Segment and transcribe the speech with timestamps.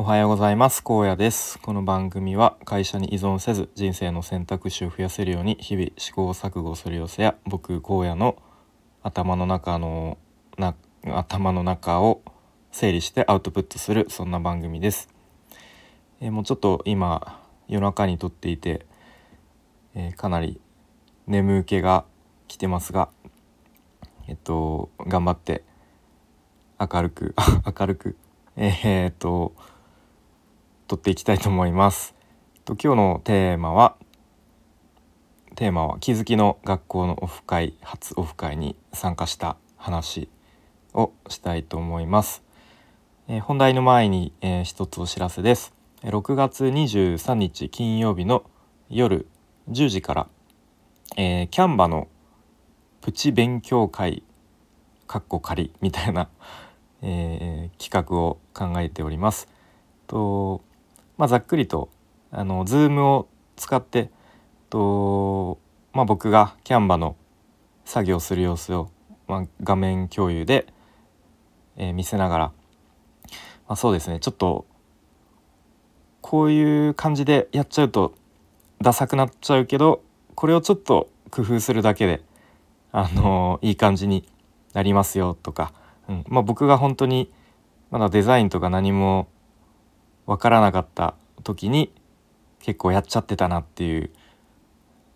[0.00, 0.84] おはようございます。
[0.84, 1.58] 高野です。
[1.58, 8.40] この番組は会社に依存せず人生の選択肢を増やせるように日々試行錯誤する様子や僕荒野の
[9.02, 10.16] 頭の中の
[10.56, 12.22] な頭の中を
[12.70, 15.08] 整理してアウトプットするそんな番組です、
[16.20, 18.86] えー、もうちょっと今夜中に撮っていて、
[19.96, 20.60] えー、かなり
[21.26, 22.04] 眠気が
[22.46, 23.08] 来てますが
[24.28, 25.64] えっと頑張って
[26.78, 27.34] 明るく
[27.76, 28.16] 明るく
[28.54, 29.54] えー、っと
[30.88, 32.14] 撮っていきたいと思います。
[32.64, 33.96] と今日のテーマは
[35.54, 40.30] テーマは気づきの学校のオフ会初オフ会に参加した話
[40.94, 42.42] をしたいと思います。
[43.28, 45.74] えー、本題の前に、えー、一つお知らせです。
[46.04, 48.44] 6月23日金曜日の
[48.88, 49.26] 夜
[49.70, 50.28] 10時から、
[51.18, 52.08] えー、キャンバの
[53.02, 54.22] プチ勉強会
[55.06, 56.30] かっこ仮みたいな、
[57.02, 59.48] えー、企画を考えております。
[60.06, 60.62] と
[61.18, 61.90] まあ、ざっくりと
[62.30, 64.10] あの Zoom を使って
[64.70, 65.58] と、
[65.92, 67.16] まあ、僕がキャンバの
[67.84, 68.90] 作業する様子を、
[69.26, 70.66] まあ、画面共有で、
[71.76, 72.52] えー、見せながら、ま
[73.68, 74.66] あ、そうですねちょっと
[76.20, 78.14] こういう感じでやっちゃうと
[78.80, 80.02] ダサくなっちゃうけど
[80.34, 82.22] これをちょっと工夫するだけで
[82.92, 84.28] あのいい感じに
[84.72, 85.72] なりますよとか、
[86.08, 87.32] うんまあ、僕が本当に
[87.90, 89.28] まだデザインとか何も
[90.28, 91.90] 分からなかった時に
[92.60, 94.10] 結構やっちゃってたなっていう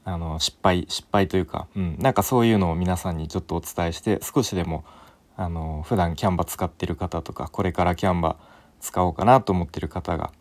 [0.04, 4.84] あの失敗失敗というか、うん、なんかそういうのを皆さんにちょっとお伝えして少しでも
[5.36, 8.38] あの普段キャンバ使ってる方とかこれからキャンバ
[8.80, 10.32] 使おうかなと思ってる方が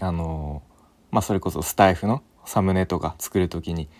[0.00, 0.62] あの
[1.10, 3.90] まあそれこそスタイフのサムネとか作る時に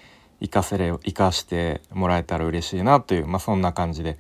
[0.41, 4.19] 活かせれ活かしてもらえたら嬉しいなという、まあ、そんな感じで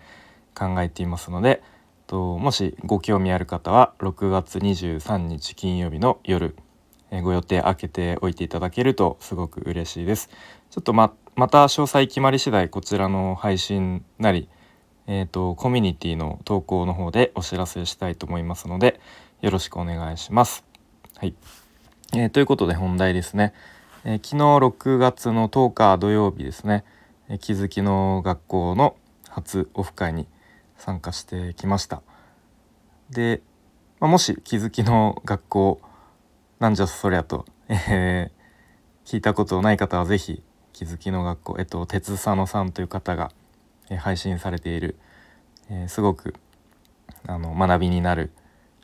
[0.54, 1.62] 考えていますので。
[2.06, 6.56] ともしご興味ある方は6月23日金曜日の夜、
[7.22, 10.28] ご予定開けておいていただけるとすごく嬉しいです。
[10.70, 14.48] ちょっとままた詳細決まり次第こちらの配信なり、
[15.06, 19.01] えーと、コミュニティの投稿の方でお知らせしたいと思いますので
[19.40, 20.64] よろしくお願いします。
[21.17, 21.34] はい、
[22.12, 23.52] えー、ということで本題ですね、
[24.05, 24.36] えー、昨日
[24.95, 26.84] 6月の10日土曜日ですね、
[27.28, 28.96] えー、気づきの学校の
[29.28, 30.28] 初オフ会に
[30.77, 32.02] 参加してきました。
[33.11, 33.42] で、
[34.01, 35.80] まあ、もし気づきの学校
[36.61, 40.42] なんじゃそりゃと、えー、聞いたことない方は是非
[40.73, 43.30] 気づきの学校えっと鉄佐野さんという方が、
[43.90, 44.96] え、配信されている、
[45.70, 46.34] えー、すごく
[47.27, 48.33] あの学びになる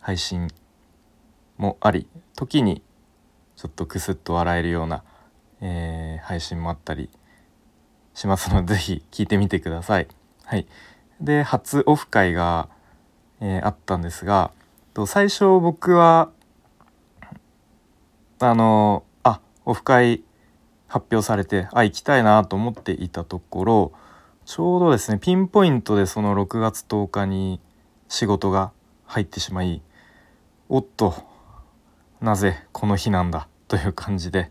[0.01, 0.49] 配信
[1.59, 2.07] もあり
[2.37, 2.83] 時に
[3.57, 5.05] ちょっとクスッと笑えるような、
[5.61, 7.11] えー、配信もあったり
[8.15, 10.09] しますので是非聞いてみてください。
[10.45, 10.67] はい、
[11.21, 12.69] で初オフ会が、
[13.41, 14.51] えー、あったんですが
[15.07, 16.31] 最初僕は
[18.39, 20.23] あのあオフ会
[20.89, 23.93] 発表されてあ行きたいなと思っていたところ
[24.45, 27.61] ちょうどですねピンポイントでその6月10日に
[28.09, 28.73] 仕事が
[29.07, 29.83] 入ってしまい
[30.69, 31.15] おっと
[32.21, 34.51] なぜこの日なんだという感じで、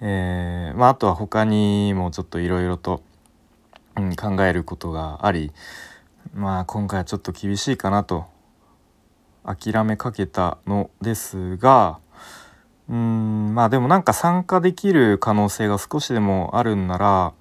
[0.00, 3.02] えーまあ、あとは他にもちょっといろいろと
[3.96, 5.52] うん、考えることがあり
[6.32, 8.26] まあ今回はちょっと厳しいかなと
[9.44, 11.98] 諦めかけたのですが
[12.88, 17.32] うんまあでもなんか参加できる可能性が少しでもあるんなら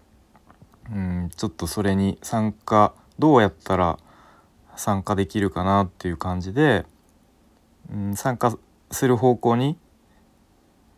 [0.91, 3.97] うんちょっとそれに参加どうやったら
[4.75, 6.85] 参加できるかなっていう感じで、
[7.91, 8.58] うん、参加
[8.91, 9.78] する方向に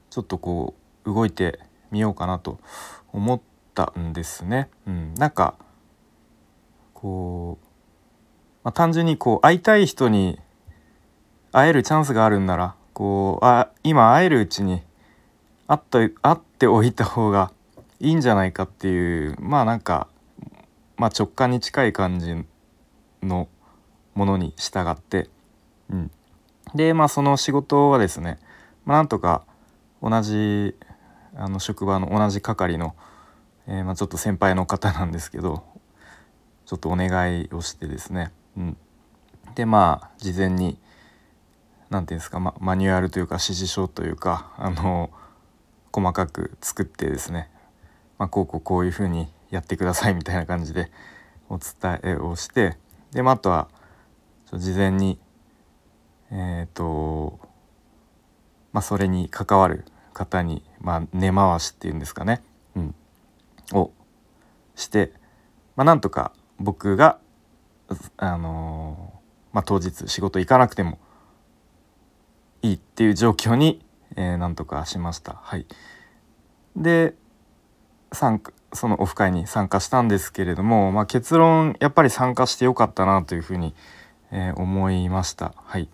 [0.09, 1.59] ちょっとこう動いて
[1.91, 2.59] みようかなと
[3.13, 4.69] 思ってったんですね。
[4.87, 5.55] うん、なんか
[6.93, 7.65] こう、
[8.63, 10.39] まあ、単純にこう会いたい人に
[11.51, 14.81] 会えるチャンスがあるんならこうあ今会えるうちに
[15.67, 17.51] 会って会っておいた方が
[17.99, 20.07] いいんじゃないかっていうまあなんか、
[20.95, 22.33] まあ、直感に近い感じ
[23.21, 23.49] の
[24.13, 25.29] ものに従って、
[25.89, 26.11] うん、
[26.73, 28.39] でまあその仕事はですね、
[28.85, 29.43] まあ、なんとか
[30.01, 30.75] 同じ
[31.35, 32.95] あの職場の同じ係の
[33.67, 35.63] えー、まあ、ちょっと先輩の方なんですけど
[36.65, 38.77] ちょっとお願いをしてですね、うん、
[39.55, 40.77] でまあ事前に
[41.89, 45.09] 何て言うんですか、ま、マニュアルというか指示書というかあの
[45.91, 47.49] 細かく作ってですね、
[48.17, 50.91] まあ、こうこうこういうふうにやってくださいみたいな感じで
[51.49, 52.77] お伝えをして
[53.11, 53.69] で、まあ、あとは
[54.53, 55.19] 事前に
[56.31, 57.39] えっ、ー、と
[58.73, 62.41] まあそれに関わる方に、まあ、根回しっていうんですかね、
[63.73, 63.91] を
[64.75, 65.11] して、
[65.75, 67.19] まあ、なんとか僕が、
[68.17, 70.99] あのー、まあ、当日仕事行かなくても
[72.61, 73.81] いいっていう状況に、
[74.15, 75.39] えー、なんとかしました。
[75.41, 75.65] はい、
[76.75, 77.15] で
[78.11, 83.73] 参加そのオフ会に参加したんですけれども、まあ、結論やっぱり参加してよかったなというふうに、
[84.31, 85.53] えー、思いました。
[85.55, 85.89] はい、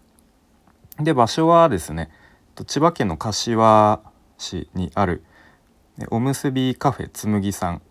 [0.99, 2.09] で場所はですね
[2.65, 4.01] 千葉県の柏
[4.37, 5.23] 市にある
[6.09, 7.81] おむすびカフェつむぎさん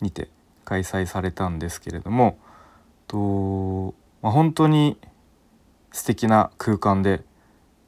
[0.00, 0.28] にて
[0.64, 2.38] 開催されたんですけれども
[3.06, 4.98] と、まあ、本当に
[5.92, 7.22] 素敵な空間で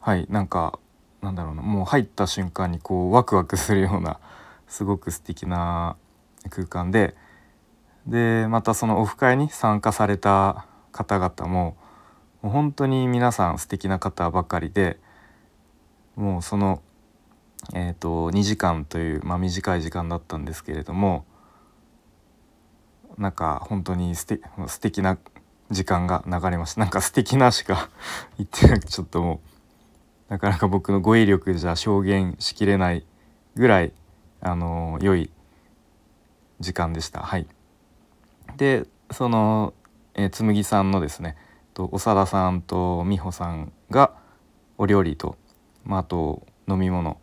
[0.01, 0.79] はいなんか
[1.21, 4.21] なんだろうなもう入った瞬間にこうワクワクするような
[4.69, 5.97] すごく素敵な
[6.51, 7.15] 空間で
[8.07, 11.77] でまたそのオフ会に参加された方々も
[12.43, 14.99] もう本当に皆さん素敵な方ばかりで
[16.19, 16.83] もうその、
[17.75, 21.27] えーと、2時間という、まあ、短い時間だったんですけれども
[23.19, 25.19] なんか本当にすて素敵な
[25.71, 27.91] 時間が流れましたなんか素敵なしか
[28.39, 29.41] 言ってなくてちょっとも
[30.29, 33.05] うなかなか僕の語彙力じゃ表現しきれない
[33.55, 33.93] ぐらい
[34.41, 35.31] あの良い
[36.61, 37.21] 時間でした。
[37.21, 37.47] はい、
[38.57, 39.75] でその、
[40.15, 41.37] えー、紬さんのですね
[41.75, 44.13] と長田さんと美穂さんが
[44.77, 45.37] お料理と、
[45.85, 47.21] まあ、あと飲み物、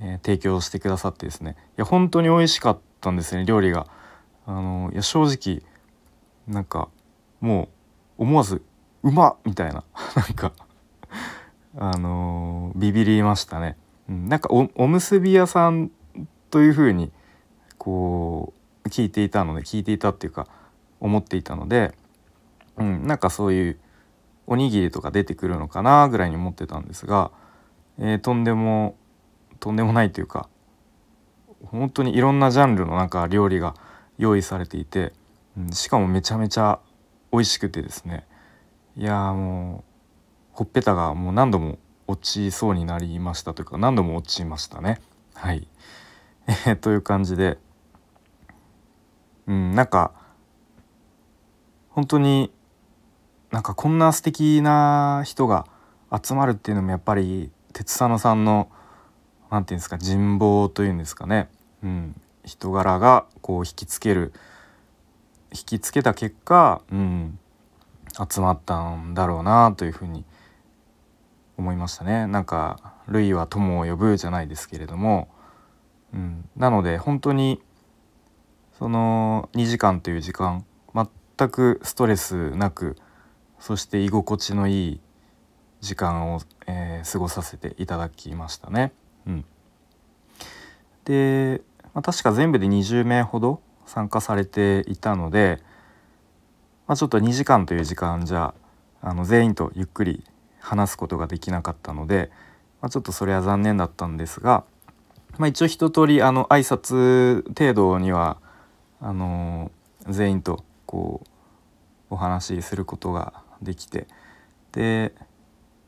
[0.00, 3.86] えー、提供してくださってですねいや本当に美味しかったんですね料理が。
[4.46, 5.62] あのいや正直
[6.48, 6.88] なんか
[7.40, 7.68] も
[8.18, 8.62] う思わず
[9.04, 9.84] 「うまっ!」みたいな
[10.16, 10.52] なんか
[11.78, 13.76] あのー、ビビりましたね。
[14.08, 15.90] うん、なんかおおむすび屋さん
[16.50, 17.12] というふうに
[17.78, 18.52] こ
[18.84, 20.48] う聞いていたので聞いていたっていうか
[20.98, 21.94] 思っていたので、
[22.76, 23.78] うん、なんかそういう
[24.46, 27.30] おにぎりとか出てくるのかなぐらいに思ってたんですが、
[27.98, 28.96] えー、とんでも
[29.60, 30.48] とんでもないというか
[31.66, 33.74] 本当にいろんなジャンルのなんか料理が
[34.18, 35.12] 用意されていて、
[35.56, 36.80] うん、しかもめちゃめちゃ
[37.32, 38.26] 美味しくてですね
[38.96, 39.90] いやもう
[40.52, 45.00] ほっぺたがもう何度も落ちそうになりましたというか何度も落ちましたね。
[45.34, 45.68] はい、
[46.48, 47.58] えー、という感じで、
[49.46, 50.12] うん、なんか
[51.90, 52.52] 本当に
[53.52, 55.66] なんかこんな素敵な人が
[56.10, 58.68] 集まるっていうのもやっぱり鉄佐野さんの
[59.50, 61.48] 何て言うんですか人望というんですかね、
[61.82, 64.32] うん、人柄がこう引きつける。
[65.52, 67.38] 引きつけた結果、うん、
[68.28, 70.24] 集まったんだろうなというふうに
[71.58, 72.26] 思いましたね。
[72.26, 75.28] なんか「類は友を呼ぶ」じゃないですけれども、
[76.14, 77.60] うん、なので本当に
[78.78, 80.64] その2時間という時間
[80.94, 82.96] 全くストレスなく
[83.58, 85.00] そして居心地のいい
[85.80, 88.92] 時間を、えー、過ごさせていただきましたね。
[89.26, 89.44] うん、
[91.04, 91.62] で
[91.94, 95.60] まあ、確か全部で20名ほど参加されていたので、
[96.86, 98.54] まあ、ちょっと2時間という時間じゃ
[99.02, 100.24] あの全員とゆっくり
[100.60, 102.30] 話すことができなかったので、
[102.80, 104.64] まあ、ちょっとそれは残念だったんですが、
[105.38, 108.36] まあ、一応一通りあの挨拶程度には
[109.00, 109.70] あの
[110.08, 111.22] 全員とこ
[112.10, 114.06] うお話しすることができて
[114.72, 115.12] で、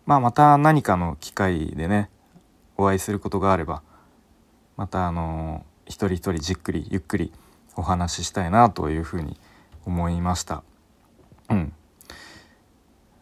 [0.07, 2.11] まあ、また何かの機会でね
[2.83, 3.83] お会いすることがあれば
[4.77, 7.33] またあの一人一人じっくりゆっくり
[7.77, 9.37] お話ししたいなというふうに
[9.85, 10.63] 思いました。
[11.49, 11.73] うん、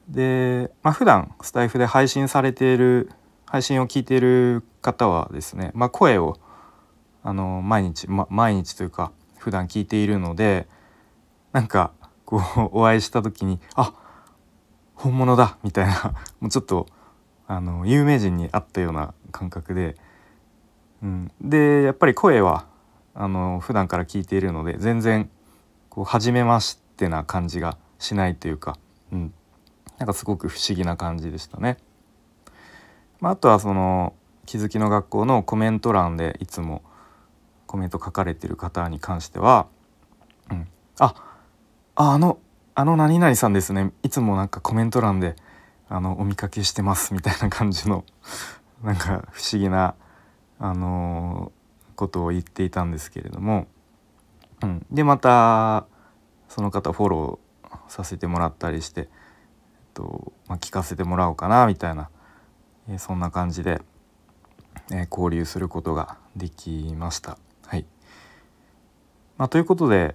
[0.08, 3.10] で、まあ、普段スタイフで配信されている
[3.46, 6.38] 配信を聞いている方はですね、まあ、声を
[7.22, 10.68] あの毎日、ま、毎日というか普段聞いているので
[11.52, 11.92] なんか
[12.24, 13.92] こうお会いした時にあ
[14.94, 16.86] 本物だみたいなもうちょっと
[17.50, 19.96] あの有名人に会ったような感覚で
[21.02, 22.66] うん、でやっぱり声は
[23.14, 25.30] あの普段から聞いているので全然
[25.88, 28.78] こう初めましてな感じがしないというか、
[29.12, 29.32] うん、
[29.98, 31.78] なんかすごく不思議な感じでしたね。
[33.18, 34.14] まあ、あとはその
[34.46, 36.82] 気づきの学校のコメント欄でいつも
[37.66, 39.66] コメント書かれてる方に関しては
[40.50, 40.66] 「うん、
[40.98, 41.14] あ
[41.94, 42.38] ああの
[42.74, 43.92] あの何々さんですね。
[44.02, 45.36] いつもなんかコメント欄で
[45.90, 48.04] あのお見かけしてます」みたいな感じの
[48.82, 49.94] なんか不思議な
[50.58, 51.52] あの
[51.96, 53.66] ことを言っていたんですけれども、
[54.62, 55.86] うん、でまた
[56.48, 59.08] その方フォローさせてもらったりして、えっ
[59.94, 62.08] とまあ、聞かせてもらおうかなみたいな、
[62.88, 63.82] え、そんな感じで、
[64.90, 67.38] え、交流することができました。
[67.66, 67.86] はい。
[69.36, 70.14] まあ、ということで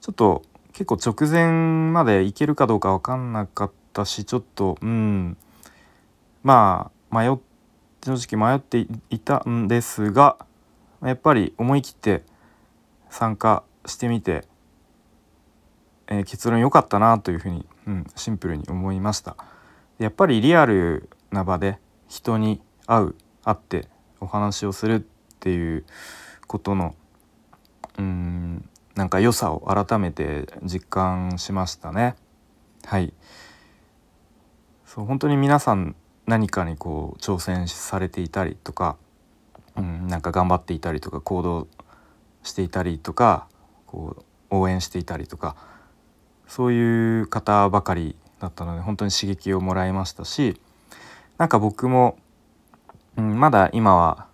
[0.00, 5.36] ちょっと結構直前までいけるかどうか分かんなかったしちょっとうん。
[6.42, 7.52] まあ迷って
[8.04, 10.36] 正直迷っていたんですが
[11.02, 12.24] やっぱり思い切って
[13.10, 14.44] 参加してみて、
[16.08, 19.36] えー、結論良かったなというふうに、うん、シンプルに思いました。
[19.98, 23.88] やっぱりリアルな場で人に会う会って
[24.20, 25.00] お話をするっ
[25.38, 25.84] ていう
[26.48, 26.96] ことの
[27.98, 32.16] うんなんか良さを改めて実感しましたね。
[32.84, 33.14] はい。
[34.94, 35.96] そう本当に皆さん
[36.26, 38.98] 何かにこう挑戦されていたりとか、
[39.74, 41.66] うん、なんか頑張っていたりとか行動
[42.42, 43.48] していたりとか
[43.86, 45.56] こう応援していたりとか
[46.46, 50.60] そういう方ばかりだったので本当に刺激をもらいましたし
[51.38, 52.18] なんか僕も、
[53.16, 54.26] うん、まだ今は、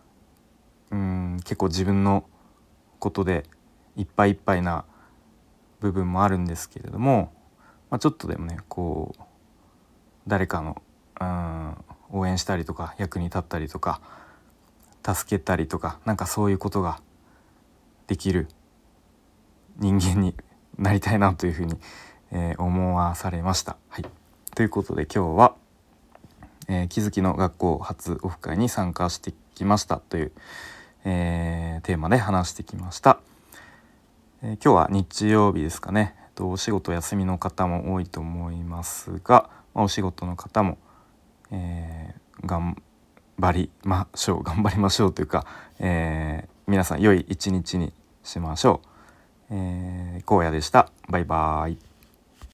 [0.90, 2.24] うん、結構自分の
[2.98, 3.44] ことで
[3.96, 4.84] いっぱいいっぱいな
[5.78, 7.32] 部分もあるんですけれども、
[7.90, 9.27] まあ、ちょっとでもねこう
[10.28, 10.80] 誰かの、
[11.20, 14.00] うん、応援したりとか役に立ったりとか
[15.02, 17.00] 助けたりとかなんかそういうことが
[18.06, 18.48] できる
[19.78, 20.34] 人間に
[20.76, 21.76] なりたいなというふうに、
[22.30, 23.76] えー、思わされました。
[23.88, 24.04] はい、
[24.54, 25.54] ということで今日は、
[26.68, 30.32] えー、気づきの学校初オフ会に参加してきましたという、
[31.04, 33.20] えー、テーマで話してきました。
[34.40, 36.14] え今日は日曜日ですかね。
[36.40, 40.78] お仕事休みの方も多いと思いますが、まあ、お仕事の方も、
[41.50, 42.80] えー、頑
[43.38, 45.46] 張りましょう 頑張りましょうというか、
[45.78, 48.88] えー、皆さん良い一日にしましょう。
[49.50, 50.90] えー、荒野でした。
[51.08, 51.87] バイバイ。